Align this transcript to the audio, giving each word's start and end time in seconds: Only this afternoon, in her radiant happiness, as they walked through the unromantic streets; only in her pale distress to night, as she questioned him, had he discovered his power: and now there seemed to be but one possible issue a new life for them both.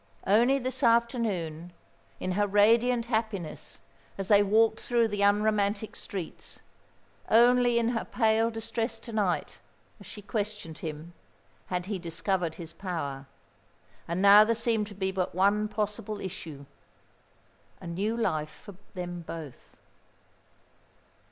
Only 0.25 0.57
this 0.57 0.81
afternoon, 0.81 1.73
in 2.19 2.31
her 2.31 2.47
radiant 2.47 3.05
happiness, 3.05 3.81
as 4.17 4.29
they 4.29 4.41
walked 4.41 4.79
through 4.79 5.07
the 5.09 5.21
unromantic 5.21 5.95
streets; 5.95 6.61
only 7.29 7.77
in 7.77 7.89
her 7.89 8.03
pale 8.03 8.49
distress 8.49 8.97
to 8.97 9.11
night, 9.13 9.59
as 9.99 10.07
she 10.07 10.23
questioned 10.23 10.79
him, 10.79 11.13
had 11.67 11.85
he 11.85 11.99
discovered 11.99 12.55
his 12.55 12.73
power: 12.73 13.27
and 14.07 14.23
now 14.23 14.43
there 14.43 14.55
seemed 14.55 14.87
to 14.87 14.95
be 14.95 15.11
but 15.11 15.35
one 15.35 15.67
possible 15.67 16.19
issue 16.19 16.65
a 17.79 17.85
new 17.85 18.17
life 18.17 18.49
for 18.63 18.77
them 18.95 19.21
both. 19.21 19.77